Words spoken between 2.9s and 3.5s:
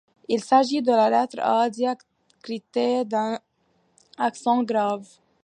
d'un